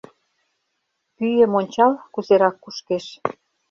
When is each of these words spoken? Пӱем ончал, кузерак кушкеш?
Пӱем 1.15 1.51
ончал, 1.59 1.93
кузерак 2.13 2.55
кушкеш? 2.63 3.05